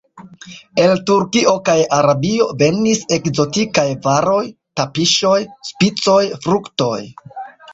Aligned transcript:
El 0.83 0.93
Turkio 1.09 1.51
kaj 1.67 1.75
Arabio 1.97 2.47
venis 2.61 3.03
ekzotikaj 3.17 3.85
varoj: 4.09 4.41
tapiŝoj, 4.81 5.39
spicoj, 5.71 6.21
fruktoj. 6.49 6.99